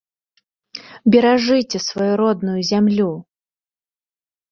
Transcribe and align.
Беражыце 1.15 1.77
сваю 1.87 2.07
родную 2.21 2.55
зямлю! 2.71 3.11